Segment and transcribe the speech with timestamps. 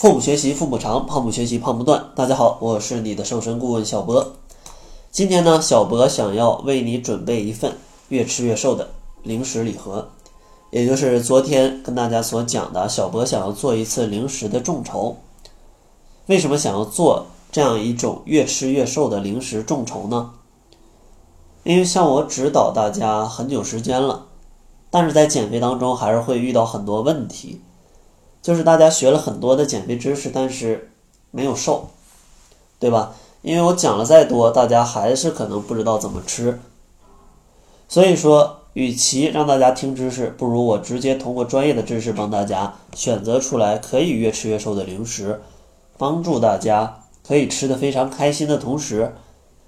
[0.00, 2.06] 父母学习，父母长；胖不学习，胖不断。
[2.14, 4.32] 大家好，我是你的瘦身顾问小博。
[5.10, 7.76] 今天呢，小博想要为你准备一份
[8.08, 8.88] 越吃越瘦的
[9.22, 10.08] 零食礼盒，
[10.70, 15.18] 也就是昨天跟大家所讲的，小博想要做一次零食的众筹。
[16.28, 20.30] 为什么想要做这样一种越吃越瘦的零食众筹呢？
[21.62, 24.28] 因为像我指导大家很久时间了，
[24.88, 27.60] 但是在减肥当中还是会遇到很多问题。
[28.42, 30.90] 就是大家学了很多的减肥知识，但是
[31.30, 31.90] 没有瘦，
[32.78, 33.14] 对吧？
[33.42, 36.60] 因为我讲了再多，大家还是可能不知道怎么吃。
[37.88, 45.40] 所以说，与其让大家听知识，不如我直接通过专业的知识帮大家选择出来可以越吃越瘦的零食，
[45.98, 49.14] 帮助大家可以吃的非常开心的同时，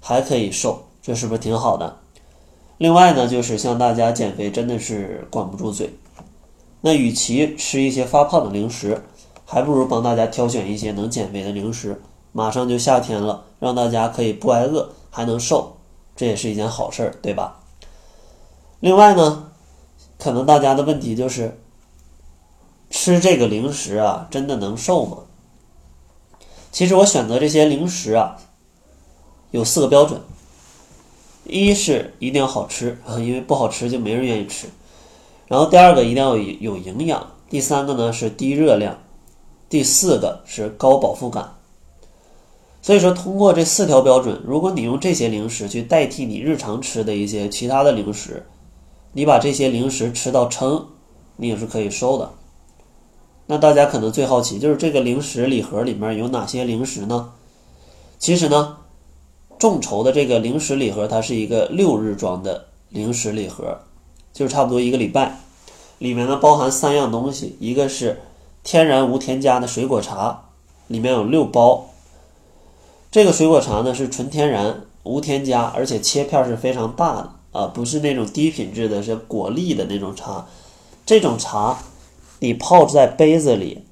[0.00, 1.96] 还可以瘦，这是不是挺好的？
[2.78, 5.90] 另外呢，就是像大家减肥真的是管不住嘴。
[6.86, 9.02] 那与其吃一些发胖的零食，
[9.46, 12.02] 还不如帮大家挑选一些能减肥的零食。
[12.30, 15.78] 马上就夏天了，让大家可以不挨饿，还能瘦，
[16.14, 17.62] 这也是一件好事儿，对吧？
[18.80, 19.50] 另外呢，
[20.18, 21.58] 可能大家的问题就是，
[22.90, 25.18] 吃这个零食啊，真的能瘦吗？
[26.70, 28.36] 其实我选择这些零食啊，
[29.52, 30.20] 有四个标准：
[31.44, 34.68] 一是一定要好吃啊， 因为不好吃就没人愿意吃。
[35.46, 38.98] 然后第二个一定要有有营养，第三个呢是低热量，
[39.68, 41.54] 第四个是高饱腹感。
[42.80, 48.44] 所以说，通过这四条标准，如果你用这些零食去代替你日常吃的一些其他的零食，
[49.12, 50.86] 你把这些零食吃到撑，
[51.36, 52.30] 你也是可以瘦的。
[53.46, 57.32] 那大家可能最好奇，就是这个零食礼盒里面有哪些零食呢？
[58.18, 58.76] 其实呢，
[59.58, 63.78] 众筹的这个零食礼盒，它是一个六日装的零食礼盒。
[64.34, 65.38] 就差不多一个礼拜，
[65.98, 68.20] 里面呢包含三样东西，一个是
[68.64, 70.46] 天然无添加的水果茶，
[70.88, 71.86] 里面有六包。
[73.12, 80.44] 这个水果茶呢是纯天然无添加，而且切片是非常大的啊，不是那种低品质的，是果粒的那种茶。
[81.06, 81.78] 这种茶
[82.40, 83.84] 你泡在杯子里，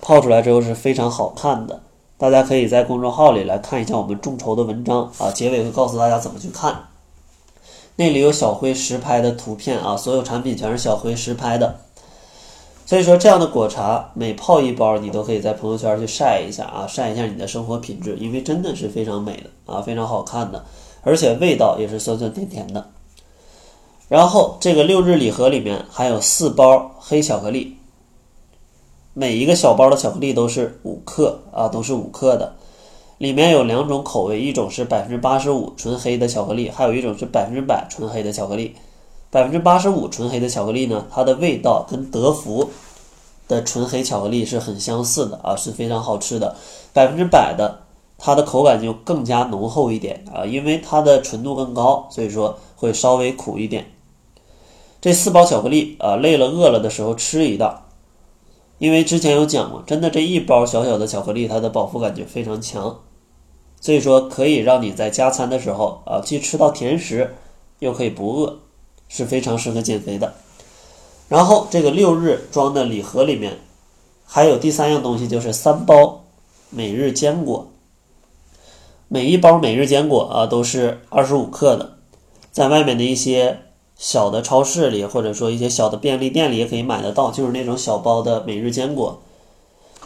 [0.00, 1.82] 泡出来之后是非常好看的。
[2.16, 6.89] 大家可以在公众号里来看一下我们众筹的文章啊，结尾会告诉大家怎么去看。
[8.00, 11.80] 那里有小辉实拍的图片啊，所有产品全是小辉实拍的。
[12.86, 20.64] 所以说，这样的果茶每泡一包，你都可以在朋友圈去晒一下啊，晒一下你的生活品质，因为真的是非常美的啊，非常好看的，
[21.02, 22.88] 而且味道也是酸酸甜甜的。
[24.08, 27.76] 然后这个六日礼盒里面还有四包黑巧克力，
[29.12, 32.54] 每一个小包的巧克力都是五克啊，都是五克的。
[33.20, 38.74] 里面有两种口味，一种是百分之八十五纯黑的巧克力，还有一种是百分之百纯黑的巧克力。
[39.28, 42.70] 百分之八十五纯黑的巧克力呢，它的味道跟德芙
[43.46, 46.56] 的纯黑巧克力是很相似的啊，是非常好吃的。
[46.94, 47.80] 百分之百的，
[48.16, 53.84] 它的口感就更加浓厚一点啊，因为它的纯度更高，所以说会稍微苦一点。
[55.02, 57.82] 这四包巧克力啊，累了饿了的时候吃一袋。
[58.78, 62.96] 因为之前有讲过，真的这一包小小的巧克力，它的饱腹感就非常强。
[63.80, 67.34] 所以说，可以让你在加餐的时候啊，既吃到甜食，
[67.78, 68.58] 又可以不饿，
[69.08, 70.34] 是非常适合减肥的。
[71.28, 73.58] 然后这个六日装的礼盒里面，
[74.26, 76.24] 还有第三样东西，就是三包
[76.68, 77.68] 每日坚果。
[79.08, 81.94] 每一包每日坚果啊，都是二十五克的，
[82.52, 83.60] 在外面的一些
[83.96, 89.22] 小的超市里，或者说一些小的便利店里也可以买得到，就是那种小包的每日坚果。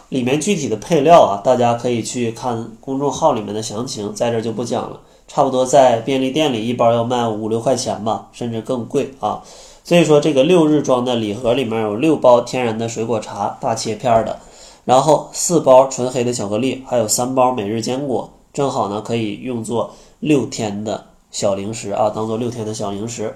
[0.08, 5.00] 里面具体的配料啊，大家可以去看公众号里面的详情，在这就不讲了。
[5.26, 9.42] 差不多在便利店里一包要卖五六块钱吧，甚至更贵啊。
[9.82, 14.38] 所以说这个六日装的礼盒里面有六包天然的水果茶，大切片的，
[14.84, 23.34] 然后四包纯黑的巧克力，还有三包每日坚果，正好呢可以用作六天的小零食啊，当做六天的小零食。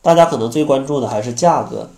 [0.00, 1.88] 大家可能最关注的还是价格。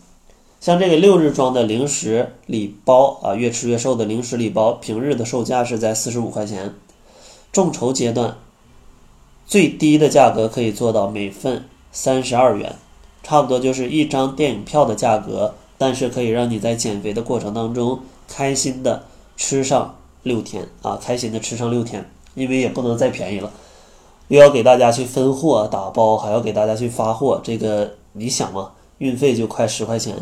[0.58, 6.74] 像这个六日装的零食礼包啊，越吃越瘦的零食礼包，平日的售价是在四十五块钱，
[7.52, 8.36] 众筹阶段
[9.46, 12.74] 最低的价格可以做到每份三十二元，
[13.22, 19.04] 差不多就是一张电影票的价格，但是可以让你在减肥的过程当中开心的
[19.36, 23.52] 吃上六天啊，开心的吃上六天，因为也不能再便宜了，
[24.28, 30.16] 又要给大家去分货打包，还要给大家去发货，这个你想嘛，运费就快十块钱。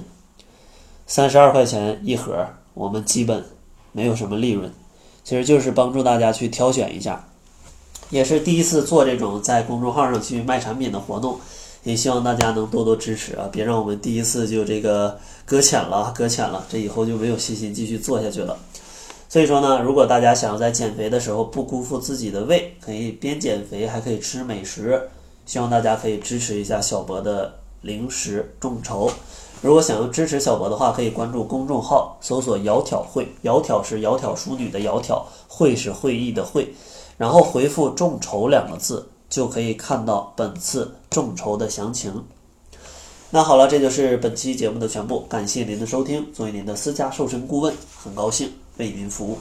[1.07, 3.45] 三十二块钱一盒，我们基本
[3.93, 4.71] 没有什么利润，
[5.23, 7.29] 其实就是帮助大家去挑选一下，
[8.11, 11.39] 也是第一次做这种在公众号上去卖产品的活动，
[11.83, 13.49] 也希望大家能多多支持啊！
[13.53, 18.57] 别让我们第一次就这个搁浅了，搁浅了，这以后就没有信心继续做下去了。
[19.29, 25.09] 所以说呢，如果大家想要在减肥的时候不辜负自己的胃，可以边减肥还可以吃美食，
[25.45, 27.53] 希望大家可以支持一下小博的
[27.85, 29.09] 零食众筹。
[29.63, 36.75] 如果想要支持小博的话，可以关注公众号，搜索“窈窕会”，窈窕是窈窕淑女的窈窕，会是会议的会，
[37.17, 42.25] 然后回复“众筹”两个字，就可以看到本次众筹的详情。
[43.31, 46.27] 那好了，这就是本期节目的全部，感谢您的收听。
[46.33, 49.39] 作为您的私家瘦身顾问，很高兴为您服务。